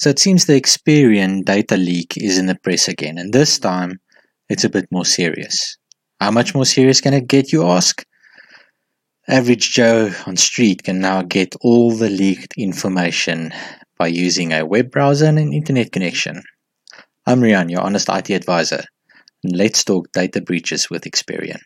[0.00, 4.00] So it seems the Experian data leak is in the press again, and this time
[4.48, 5.76] it's a bit more serious.
[6.18, 8.02] How much more serious can it get, you ask?
[9.28, 13.52] Average Joe on street can now get all the leaked information
[13.98, 16.44] by using a web browser and an internet connection.
[17.26, 18.82] I'm Rian, your honest IT advisor,
[19.44, 21.60] and let's talk data breaches with Experian.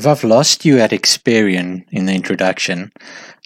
[0.00, 2.90] If I've lost you at Experian in the introduction,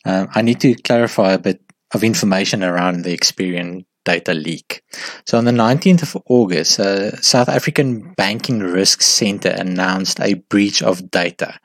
[0.05, 1.61] um, I need to clarify a bit
[1.93, 4.83] of information around the Experian data leak.
[5.27, 10.83] So on the 19th of August, uh, South African Banking Risk Center announced a breach
[10.83, 11.59] of data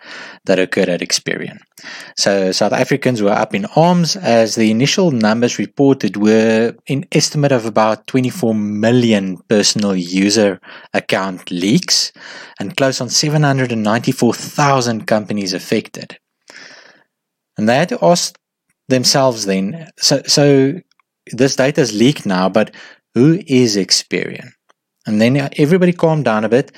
[0.45, 1.59] that occurred at Experian.
[2.17, 7.51] So South Africans were up in arms as the initial numbers reported were an estimate
[7.51, 10.59] of about 24 million personal user
[10.93, 12.11] account leaks
[12.59, 16.17] and close on 794,000 companies affected.
[17.57, 18.39] And they had to ask
[18.87, 20.81] themselves then, so, so
[21.31, 22.73] this data is leaked now, but
[23.13, 24.51] who is Experian?
[25.05, 26.71] And then everybody calmed down a bit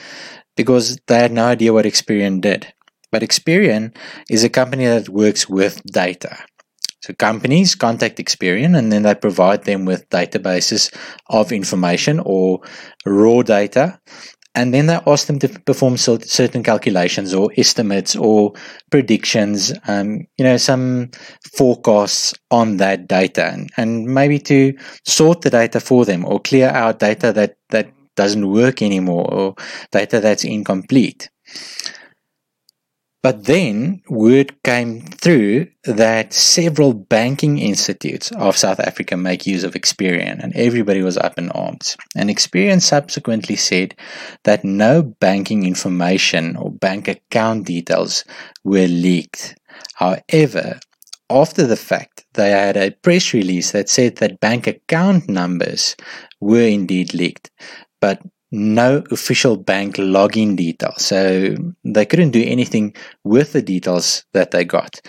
[0.56, 2.74] because they had no idea what Experian did.
[3.12, 3.96] But Experian
[4.30, 6.38] is a company that works with data.
[7.02, 10.96] So companies contact Experian and then they provide them with databases
[11.28, 12.62] of information or
[13.06, 14.00] raw data
[14.54, 18.54] and then they ask them to perform certain calculations or estimates or
[18.90, 21.10] predictions, um, you know, some
[21.56, 24.74] forecasts on that data, and, and maybe to
[25.06, 29.56] sort the data for them or clear out data that that doesn't work anymore or
[29.92, 31.30] data that's incomplete.
[33.24, 39.76] But then word came through that several banking institutes of South Africa make use of
[39.76, 41.98] Experian, and everybody was up in arms.
[42.16, 43.96] And Experian subsequently said
[44.44, 48.26] that no banking information or bank account details
[48.64, 49.56] were leaked.
[49.94, 50.80] However,
[51.30, 55.96] after the fact, they had a press release that said that bank account numbers
[56.40, 57.52] were indeed leaked,
[58.00, 58.20] but
[58.52, 61.04] no official bank login details.
[61.04, 65.02] So they couldn't do anything with the details that they got,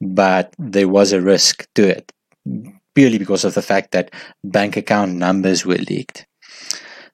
[0.00, 2.12] but there was a risk to it
[2.94, 4.12] purely because of the fact that
[4.44, 6.26] bank account numbers were leaked.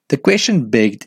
[0.09, 1.05] The question begged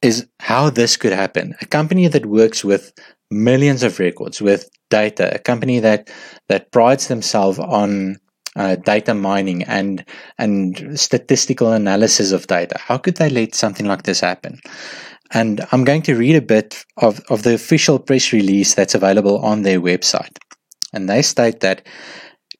[0.00, 1.54] is how this could happen.
[1.60, 2.92] A company that works with
[3.30, 6.10] millions of records, with data, a company that,
[6.48, 8.16] that prides themselves on
[8.56, 10.04] uh, data mining and
[10.38, 12.76] and statistical analysis of data.
[12.78, 14.60] How could they let something like this happen?
[15.32, 19.38] And I'm going to read a bit of, of the official press release that's available
[19.38, 20.36] on their website.
[20.92, 21.86] And they state that,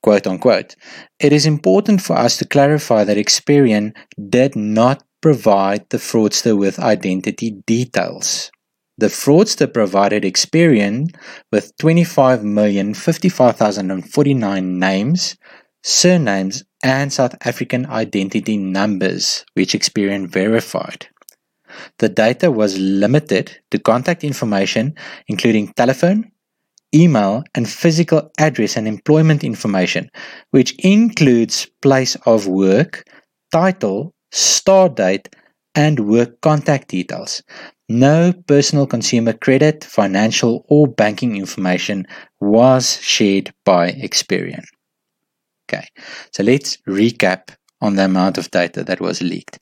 [0.03, 0.75] quote unquote,
[1.21, 3.95] it is important for us to clarify that Experian
[4.29, 8.51] did not provide the fraudster with identity details.
[8.99, 11.17] The fraudster provided Experian
[11.51, 15.37] with 25,055,049 names,
[15.83, 21.07] surnames, and South African identity numbers, which Experian verified.
[21.99, 24.95] The data was limited to contact information,
[25.29, 26.33] including telephone,
[26.95, 30.11] email, and physical address and employment information,
[30.51, 33.05] which includes place of work,
[33.51, 35.29] title, start date,
[35.75, 37.43] and work contact details.
[37.89, 42.07] No personal consumer credit, financial, or banking information
[42.41, 44.65] was shared by Experian.
[45.73, 45.87] Okay,
[46.33, 49.59] so let's recap on the amount of data that was leaked.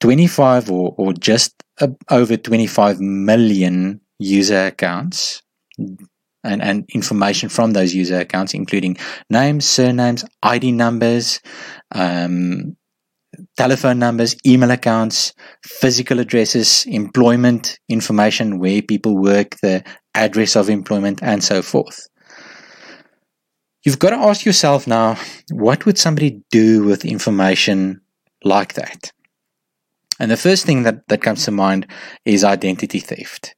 [0.00, 1.62] 25 or, or just
[2.10, 5.42] over 25 million user accounts
[5.78, 8.96] and, and information from those user accounts, including
[9.30, 11.40] names, surnames, ID numbers,
[11.94, 12.76] um,
[13.56, 15.32] telephone numbers, email accounts,
[15.64, 22.08] physical addresses, employment information, where people work, the address of employment, and so forth.
[23.84, 25.16] You've got to ask yourself now
[25.50, 28.00] what would somebody do with information
[28.44, 29.12] like that?
[30.20, 31.86] And the first thing that, that comes to mind
[32.24, 33.54] is identity theft.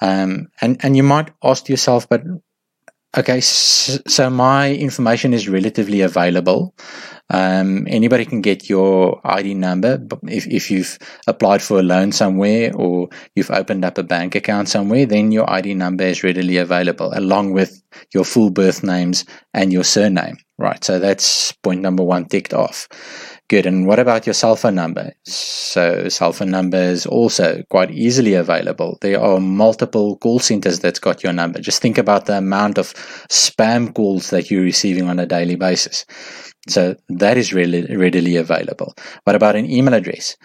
[0.00, 2.22] Um, and, and you might ask yourself, but
[3.16, 6.74] okay, so, my information is relatively available.
[7.32, 10.98] Um, anybody can get your ID number if, if you've
[11.28, 15.48] applied for a loan somewhere or you've opened up a bank account somewhere, then your
[15.48, 17.80] ID number is readily available along with
[18.12, 19.24] your full birth names
[19.54, 20.38] and your surname.
[20.58, 22.88] Right, so that's point number one ticked off.
[23.50, 23.66] Good.
[23.66, 25.12] And what about your cell phone number?
[25.24, 28.96] So, cell phone number is also quite easily available.
[29.00, 31.58] There are multiple call centers that's got your number.
[31.58, 32.94] Just think about the amount of
[33.28, 36.06] spam calls that you're receiving on a daily basis.
[36.68, 38.94] So, that is really readily available.
[39.24, 40.36] What about an email address?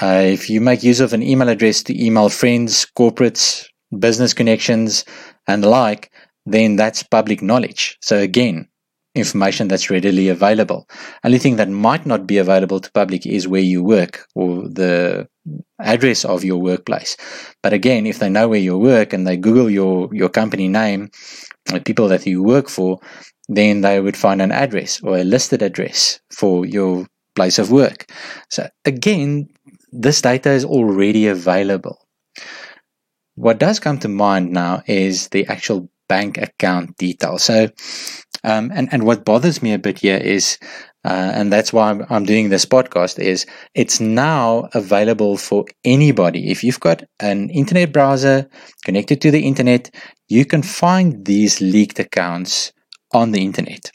[0.00, 3.66] Uh, if you make use of an email address to email friends, corporates,
[3.98, 5.04] business connections,
[5.48, 6.12] and the like,
[6.46, 7.98] then that's public knowledge.
[8.00, 8.68] So, again,
[9.14, 10.88] information that's readily available.
[11.24, 15.28] Only thing that might not be available to public is where you work or the
[15.78, 17.16] address of your workplace.
[17.62, 21.10] But again, if they know where you work and they Google your, your company name,
[21.66, 23.00] the people that you work for,
[23.48, 28.10] then they would find an address or a listed address for your place of work.
[28.50, 29.48] So again,
[29.92, 31.98] this data is already available.
[33.36, 37.44] What does come to mind now is the actual bank account details.
[37.44, 37.68] So
[38.44, 40.58] um, and, and what bothers me a bit here is,
[41.04, 46.50] uh, and that's why I'm, I'm doing this podcast, is it's now available for anybody.
[46.50, 48.48] If you've got an internet browser
[48.84, 49.94] connected to the internet,
[50.28, 52.72] you can find these leaked accounts
[53.12, 53.90] on the internet.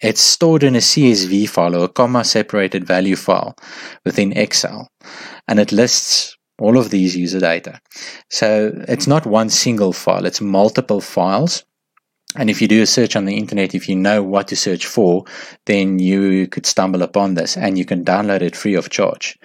[0.00, 3.56] It's stored in a CSV file or a comma separated value file
[4.04, 4.88] within Excel,
[5.48, 7.80] and it lists all of these user data.
[8.30, 11.64] So it's not one single file, it's multiple files
[12.36, 14.86] and if you do a search on the internet, if you know what to search
[14.86, 15.24] for,
[15.66, 19.38] then you could stumble upon this and you can download it free of charge.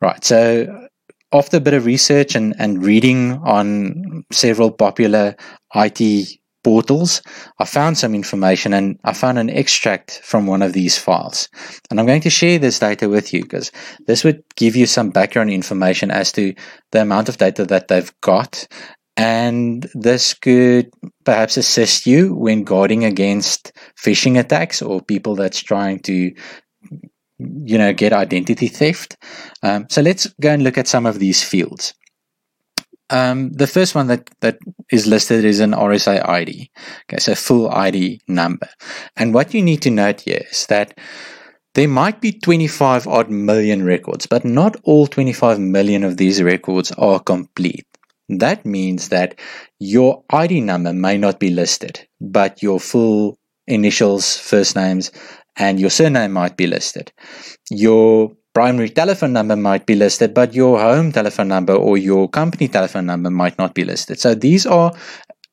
[0.00, 0.24] Right.
[0.24, 0.88] So
[1.32, 5.36] after a bit of research and, and reading on several popular
[5.74, 7.22] IT portals,
[7.60, 11.48] I found some information and I found an extract from one of these files.
[11.90, 13.70] And I'm going to share this data with you because
[14.06, 16.54] this would give you some background information as to
[16.90, 18.66] the amount of data that they've got
[19.16, 20.90] and this could
[21.24, 26.34] perhaps assist you when guarding against phishing attacks or people that's trying to
[27.38, 29.16] you know get identity theft
[29.62, 31.94] um, so let's go and look at some of these fields
[33.10, 34.58] um, the first one that, that
[34.90, 36.70] is listed is an RSA ID.
[37.04, 38.68] Okay, so full ID number.
[39.16, 40.98] And what you need to note here is that
[41.74, 46.90] there might be 25 odd million records, but not all 25 million of these records
[46.92, 47.86] are complete.
[48.28, 49.38] That means that
[49.78, 55.12] your ID number may not be listed, but your full initials, first names,
[55.56, 57.12] and your surname might be listed.
[57.70, 62.68] Your primary telephone number might be listed, but your home telephone number or your company
[62.68, 64.18] telephone number might not be listed.
[64.18, 64.92] So these are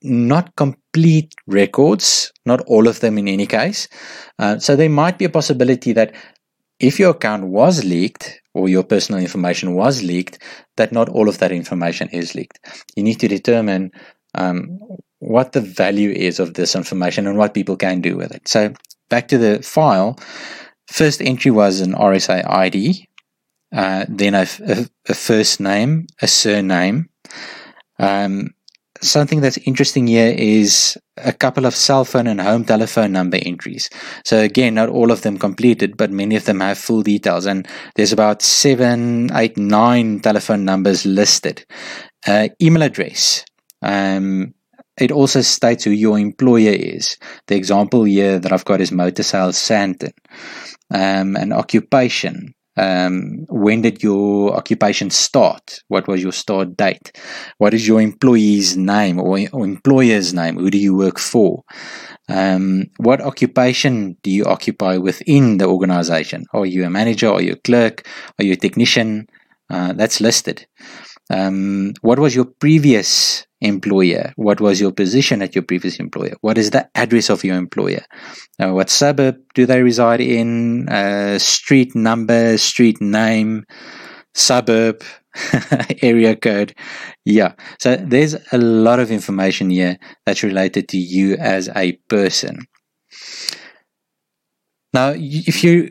[0.01, 3.87] not complete records, not all of them in any case.
[4.39, 6.13] Uh, so there might be a possibility that
[6.79, 10.39] if your account was leaked or your personal information was leaked,
[10.77, 12.59] that not all of that information is leaked.
[12.95, 13.91] You need to determine
[14.35, 14.79] um,
[15.19, 18.47] what the value is of this information and what people can do with it.
[18.47, 18.73] So
[19.09, 20.19] back to the file,
[20.87, 23.07] first entry was an RSA ID,
[23.71, 27.09] uh, then a, a, a, first name, a surname.
[27.97, 28.53] Um,
[29.03, 33.89] something that's interesting here is a couple of cell phone and home telephone number entries.
[34.25, 37.45] So again, not all of them completed, but many of them have full details.
[37.45, 41.65] And there's about seven, eight, nine telephone numbers listed.
[42.25, 43.45] Uh, email address.
[43.81, 44.53] Um,
[44.97, 47.17] it also states who your employer is.
[47.47, 50.13] The example here that I've got is Motor Sales Sandton.
[50.93, 55.79] Um, an occupation, um, when did your occupation start?
[55.87, 57.11] What was your start date?
[57.57, 60.57] What is your employee's name or, or employer's name?
[60.57, 61.63] Who do you work for?
[62.29, 66.45] Um, what occupation do you occupy within the organization?
[66.53, 67.29] Are you a manager?
[67.31, 68.07] Are you a clerk?
[68.39, 69.27] Are you a technician?
[69.69, 70.65] Uh, that's listed.
[71.33, 74.33] Um, what was your previous employer?
[74.35, 76.35] What was your position at your previous employer?
[76.41, 78.03] What is the address of your employer?
[78.59, 80.87] Uh, what suburb do they reside in?
[80.89, 83.65] Uh, street number, street name,
[84.35, 85.03] suburb,
[86.03, 86.75] area code.
[87.25, 87.53] Yeah.
[87.79, 89.97] So there's a lot of information here
[90.27, 92.59] that's related to you as a person.
[94.93, 95.89] Now, if you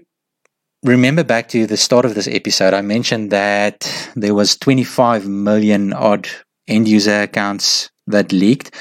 [0.82, 5.92] remember back to the start of this episode, I mentioned that there was 25 million
[5.92, 6.28] odd
[6.66, 8.74] end user accounts that leaked,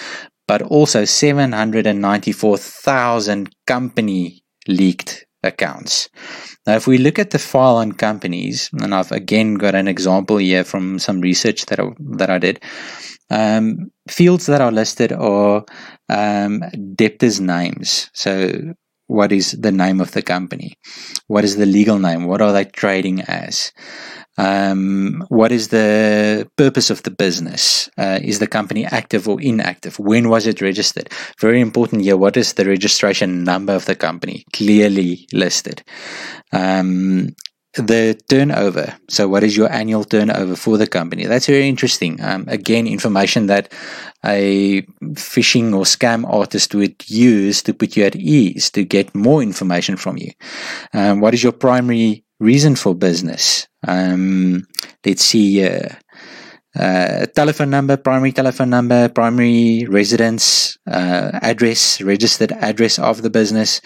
[0.47, 6.09] but also 794,000 company leaked accounts.
[6.67, 10.37] Now, if we look at the file on companies, and I've again got an example
[10.37, 11.85] here from some research that I,
[12.17, 12.63] that I did,
[13.29, 15.63] um, fields that are listed are
[16.09, 16.63] um,
[16.95, 18.09] debtors' names.
[18.13, 18.73] So
[19.11, 20.77] what is the name of the company?
[21.27, 22.27] What is the legal name?
[22.27, 23.73] What are they trading as?
[24.37, 27.89] Um, what is the purpose of the business?
[27.97, 29.99] Uh, is the company active or inactive?
[29.99, 31.09] When was it registered?
[31.41, 32.15] Very important here.
[32.15, 34.45] What is the registration number of the company?
[34.53, 35.83] Clearly listed.
[36.53, 37.35] Um,
[37.75, 38.93] the turnover.
[39.09, 41.25] So, what is your annual turnover for the company?
[41.25, 42.21] That's very interesting.
[42.21, 43.71] Um, again, information that
[44.25, 44.81] a
[45.15, 49.97] phishing or scam artist would use to put you at ease to get more information
[49.97, 50.31] from you.
[50.93, 53.67] Um, what is your primary reason for business?
[53.87, 54.67] Um,
[55.05, 55.65] let's see.
[55.65, 55.89] Uh,
[56.73, 63.81] uh, telephone number, primary telephone number, primary residence, uh, address, registered address of the business,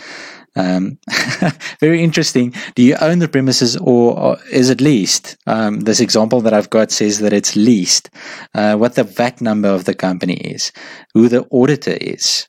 [0.56, 0.98] um,
[1.80, 2.54] very interesting.
[2.76, 5.38] Do you own the premises or, or is it leased?
[5.48, 8.10] Um, this example that I've got says that it's leased.
[8.54, 10.72] Uh, what the VAT number of the company is,
[11.14, 12.48] who the auditor is.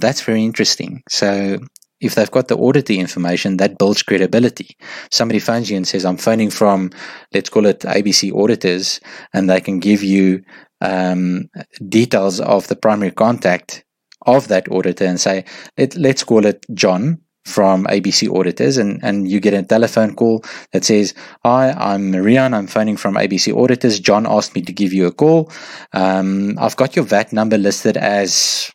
[0.00, 1.02] That's very interesting.
[1.08, 1.58] So
[2.00, 4.76] if they've got the auditor information, that builds credibility.
[5.10, 6.90] Somebody phones you and says, I'm phoning from,
[7.32, 9.00] let's call it ABC auditors,
[9.32, 10.42] and they can give you
[10.80, 11.48] um,
[11.88, 13.84] details of the primary contact
[14.26, 15.44] of that auditor and say,
[15.78, 20.44] Let, let's call it John from ABC Auditors, and, and you get a telephone call
[20.72, 22.54] that says, Hi, I'm Marianne.
[22.54, 24.00] I'm phoning from ABC Auditors.
[24.00, 25.52] John asked me to give you a call.
[25.92, 28.72] Um, I've got your VAT number listed as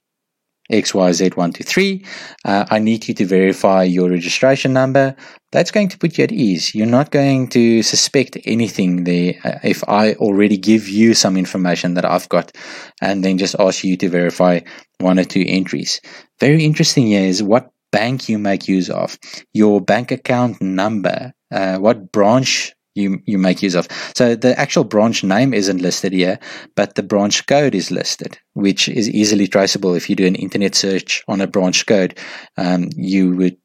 [0.71, 2.07] XYZ123.
[2.45, 5.15] Uh, I need you to verify your registration number.
[5.51, 6.73] That's going to put you at ease.
[6.73, 11.95] You're not going to suspect anything there uh, if I already give you some information
[11.95, 12.55] that I've got
[13.01, 14.61] and then just ask you to verify
[14.99, 15.99] one or two entries.
[16.39, 19.17] Very interesting here is what bank you make use of,
[19.53, 23.88] your bank account number, uh, what branch you you make use of.
[24.15, 26.39] So the actual branch name isn't listed here,
[26.75, 29.95] but the branch code is listed, which is easily traceable.
[29.95, 32.17] If you do an internet search on a branch code,
[32.57, 33.57] um, you would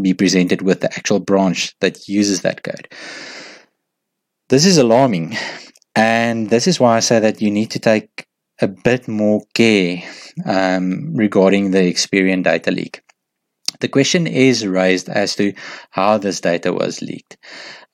[0.00, 2.88] be presented with the actual branch that uses that code.
[4.48, 5.36] This is alarming,
[5.94, 8.26] and this is why I say that you need to take
[8.60, 10.02] a bit more care
[10.46, 13.02] um, regarding the Experian data leak.
[13.80, 15.52] The question is raised as to
[15.90, 17.36] how this data was leaked.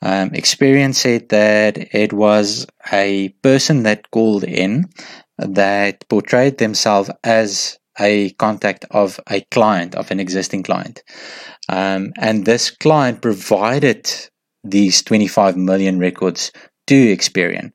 [0.02, 4.84] Um, Experian said that it was a person that called in
[5.38, 11.02] that portrayed themselves as a contact of a client, of an existing client.
[11.68, 14.10] Um, and this client provided
[14.64, 16.50] these 25 million records
[16.86, 17.72] to Experian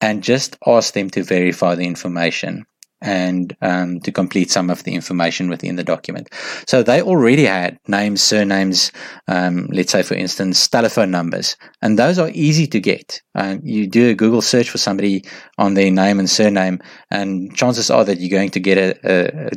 [0.00, 2.64] and just asked them to verify the information
[3.00, 6.28] and um, to complete some of the information within the document.
[6.66, 8.92] So they already had names, surnames,
[9.28, 13.20] um, let's say, for instance, telephone numbers, and those are easy to get.
[13.34, 15.24] Um, you do a Google search for somebody
[15.58, 16.80] on their name and surname,
[17.10, 19.50] and chances are that you're going to get a, a, a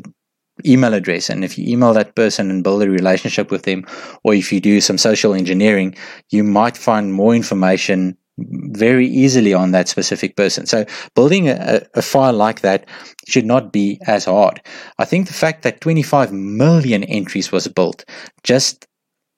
[0.66, 3.84] email address and if you email that person and build a relationship with them
[4.24, 5.96] or if you do some social engineering
[6.30, 10.66] you might find more information very easily on that specific person.
[10.66, 10.86] So
[11.16, 12.88] building a, a, file like that
[13.28, 14.62] should not be as hard.
[14.98, 18.06] I think the fact that 25 million entries was built
[18.44, 18.88] just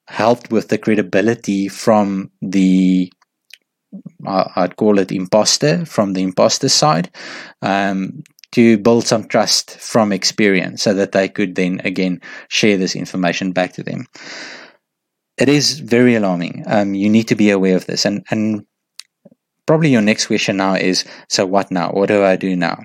[0.08, 3.12] helped with the credibility from the
[4.26, 7.10] I'd call it imposter from the imposter side
[7.62, 8.22] um,
[8.52, 13.52] to build some trust from Experian so that they could then again share this information
[13.52, 14.06] back to them.
[15.38, 16.64] It is very alarming.
[16.66, 18.64] Um, you need to be aware of this, and and
[19.66, 21.90] probably your next question now is so what now?
[21.90, 22.84] What do I do now?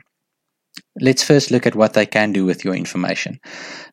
[1.00, 3.40] Let's first look at what they can do with your information.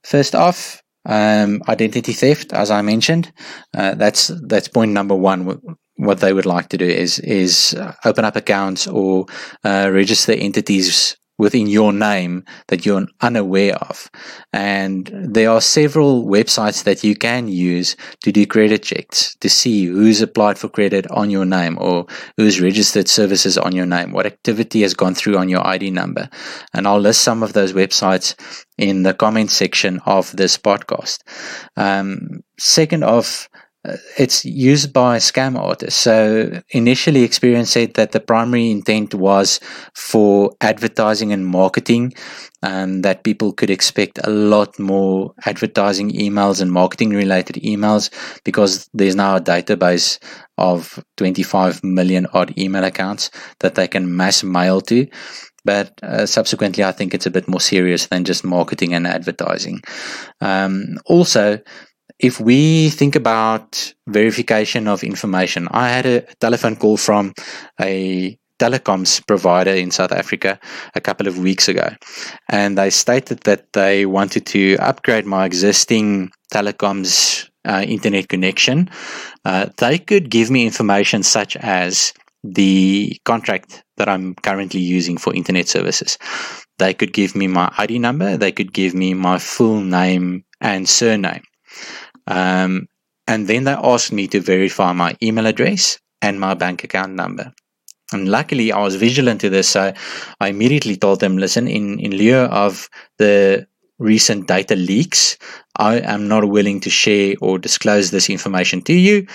[0.04, 3.32] First off, um, identity theft, as I mentioned,
[3.76, 5.60] uh, that's that's point number one.
[5.96, 9.26] What they would like to do is is open up accounts or
[9.64, 14.10] uh, register entities within your name that you're unaware of.
[14.52, 19.86] And there are several websites that you can use to do credit checks to see
[19.86, 24.26] who's applied for credit on your name or who's registered services on your name, what
[24.26, 26.28] activity has gone through on your ID number.
[26.74, 28.34] And I'll list some of those websites
[28.76, 31.20] in the comment section of this podcast.
[31.76, 33.58] Um, second off, uh,
[34.18, 36.00] it's used by scam artists.
[36.00, 39.60] So initially, Experian said that the primary intent was
[39.94, 42.12] for advertising and marketing,
[42.62, 48.10] and that people could expect a lot more advertising emails and marketing related emails
[48.44, 50.18] because there's now a database
[50.58, 53.30] of 25 million odd email accounts
[53.60, 55.06] that they can mass mail to.
[55.64, 59.82] But uh, subsequently, I think it's a bit more serious than just marketing and advertising.
[60.40, 61.60] Um, also,
[62.18, 67.32] if we think about verification of information, I had a telephone call from
[67.80, 70.58] a telecoms provider in South Africa
[70.94, 71.90] a couple of weeks ago,
[72.48, 78.90] and they stated that they wanted to upgrade my existing telecoms uh, internet connection.
[79.44, 85.34] Uh, they could give me information such as the contract that I'm currently using for
[85.34, 86.18] internet services.
[86.78, 90.88] They could give me my ID number, they could give me my full name and
[90.88, 91.42] surname.
[92.28, 92.86] Um,
[93.26, 97.52] and then they asked me to verify my email address and my bank account number.
[98.12, 99.68] And luckily, I was vigilant to this.
[99.68, 99.92] So
[100.40, 103.66] I immediately told them, listen, in, in lieu of the
[103.98, 105.36] recent data leaks,
[105.76, 109.26] I am not willing to share or disclose this information to you.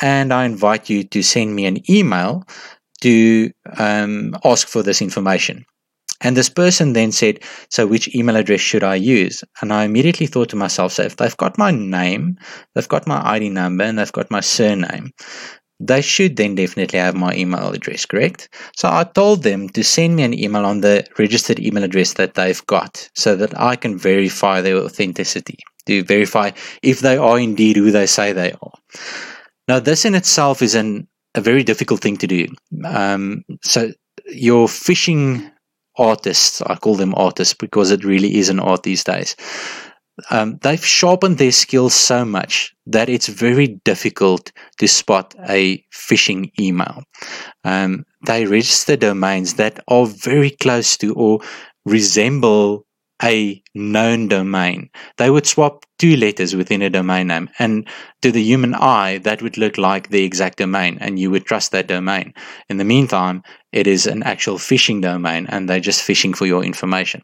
[0.00, 2.44] And I invite you to send me an email
[3.02, 5.64] to um, ask for this information.
[6.20, 9.44] And this person then said, So, which email address should I use?
[9.60, 12.38] And I immediately thought to myself, So, if they've got my name,
[12.74, 15.12] they've got my ID number, and they've got my surname,
[15.80, 18.48] they should then definitely have my email address, correct?
[18.76, 22.34] So I told them to send me an email on the registered email address that
[22.34, 26.50] they've got so that I can verify their authenticity, to verify
[26.82, 28.72] if they are indeed who they say they are.
[29.68, 32.48] Now, this in itself is an, a very difficult thing to do.
[32.84, 33.92] Um, so
[34.26, 35.50] your phishing
[35.98, 39.36] artists, I call them artists because it really is an art these days
[40.30, 46.50] um, they've sharpened their skills so much that it's very difficult to spot a phishing
[46.60, 47.02] email.
[47.64, 51.40] Um, they register domains that are very close to or
[51.84, 52.84] resemble
[53.22, 54.90] a known domain.
[55.16, 57.88] They would swap two letters within a domain name, and
[58.22, 61.72] to the human eye, that would look like the exact domain, and you would trust
[61.72, 62.34] that domain.
[62.68, 66.64] In the meantime, it is an actual phishing domain, and they're just phishing for your
[66.64, 67.22] information.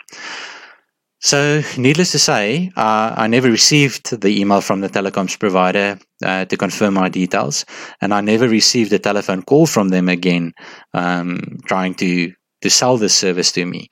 [1.21, 6.45] So, needless to say, uh, I never received the email from the telecoms provider uh,
[6.45, 7.65] to confirm my details,
[8.03, 10.53] and I never received a telephone call from them again
[10.93, 13.89] um, trying to, to sell this service to me.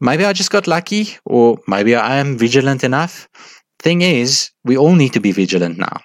[0.00, 3.28] Maybe I just got lucky, or maybe I am vigilant enough.
[3.78, 6.00] Thing is, we all need to be vigilant now.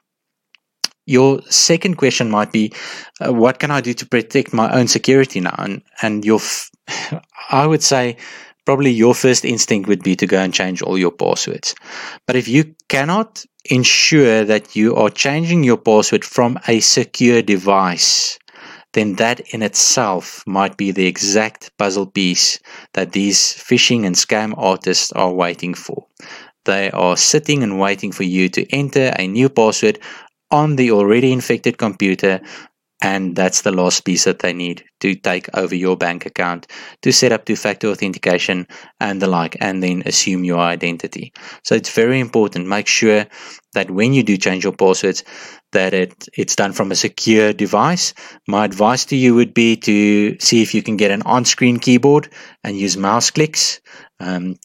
[1.06, 2.74] Your second question might be,
[3.22, 5.56] uh, what can I do to protect my own security now?
[5.58, 6.72] And, and your, f-
[7.50, 8.18] I would say,
[8.66, 11.76] probably your first instinct would be to go and change all your passwords.
[12.26, 18.40] But if you cannot ensure that you are changing your password from a secure device,
[18.96, 22.60] then that in itself might be the exact puzzle piece
[22.94, 26.08] that these phishing and scam artists are waiting for.
[26.64, 30.00] They are sitting and waiting for you to enter a new password
[30.50, 32.40] on the already infected computer
[33.02, 36.68] and that's the last piece that they need to take over your bank account
[37.02, 38.68] to set up two factor authentication
[39.00, 41.34] and the like, and then assume your identity.
[41.64, 42.68] So it's very important.
[42.68, 43.28] Make sure
[43.74, 45.24] that when you do change your passwords,
[45.74, 48.14] that it, it's done from a secure device.
[48.48, 51.80] My advice to you would be to see if you can get an on screen
[51.80, 52.30] keyboard
[52.64, 53.82] and use mouse clicks.
[54.22, 54.56] Um,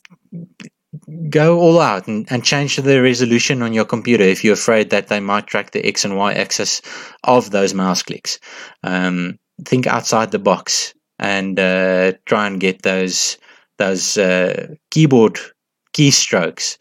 [1.28, 5.08] go all out and, and change the resolution on your computer if you're afraid that
[5.08, 6.82] they might track the X and Y axis
[7.24, 8.38] of those mouse clicks.
[8.82, 13.38] Um, think outside the box and uh, try and get those
[13.78, 15.38] those uh, keyboard
[15.94, 16.76] keystrokes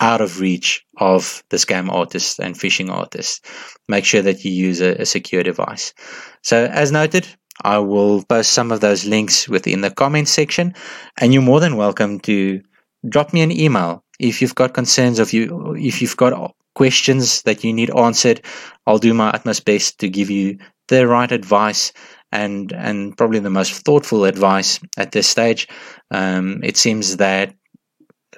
[0.00, 3.40] out of reach of the scam artists and phishing artists.
[3.88, 5.94] Make sure that you use a, a secure device.
[6.42, 7.26] So, as noted,
[7.64, 10.74] I will post some of those links within the comments section,
[11.18, 12.60] and you're more than welcome to
[13.08, 17.64] drop me an email if you've got concerns of you if you've got questions that
[17.64, 18.42] you need answered.
[18.86, 21.92] I'll do my utmost best to give you the right advice
[22.32, 25.68] and and probably the most thoughtful advice at this stage.
[26.10, 27.54] Um, it seems that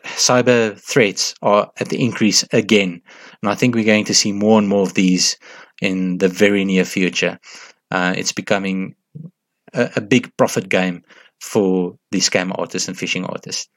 [0.04, 3.02] cyber threats are at the increase again
[3.42, 5.36] and i think we're going to see more and more of these
[5.82, 7.38] in the very near future.
[7.90, 8.94] Uh, it's becoming
[9.74, 11.02] a, a big profit game
[11.40, 13.68] for the scam artists and phishing artists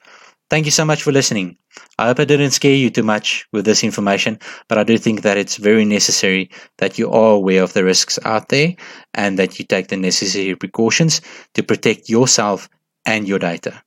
[0.52, 1.56] Thank you so much for listening.
[1.98, 4.38] I hope I didn't scare you too much with this information,
[4.68, 8.20] but I do think that it's very necessary that you are aware of the risks
[8.26, 8.76] out there
[9.14, 11.22] and that you take the necessary precautions
[11.54, 12.68] to protect yourself
[13.06, 13.82] and your data.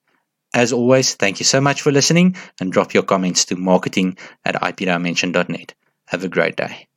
[0.55, 4.55] As always, thank you so much for listening and drop your comments to marketing at
[4.55, 5.75] ipdimension.net.
[6.07, 6.89] Have a great day.